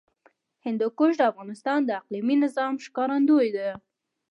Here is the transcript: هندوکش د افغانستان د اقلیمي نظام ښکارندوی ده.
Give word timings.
هندوکش 0.65 1.13
د 1.17 1.21
افغانستان 1.31 1.79
د 1.85 1.89
اقلیمي 1.99 2.35
نظام 2.43 2.73
ښکارندوی 2.85 3.47
ده. 3.57 3.69